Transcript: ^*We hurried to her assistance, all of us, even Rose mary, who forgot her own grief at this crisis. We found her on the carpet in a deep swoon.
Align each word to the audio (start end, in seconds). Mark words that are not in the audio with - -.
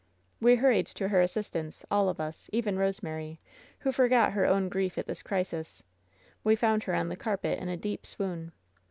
^*We 0.41 0.55
hurried 0.55 0.87
to 0.87 1.09
her 1.09 1.21
assistance, 1.21 1.85
all 1.91 2.09
of 2.09 2.19
us, 2.19 2.49
even 2.51 2.75
Rose 2.79 3.03
mary, 3.03 3.39
who 3.81 3.91
forgot 3.91 4.31
her 4.33 4.47
own 4.47 4.67
grief 4.67 4.97
at 4.97 5.05
this 5.05 5.21
crisis. 5.21 5.83
We 6.43 6.55
found 6.55 6.85
her 6.85 6.95
on 6.95 7.09
the 7.09 7.15
carpet 7.15 7.59
in 7.59 7.69
a 7.69 7.77
deep 7.77 8.07
swoon. 8.07 8.51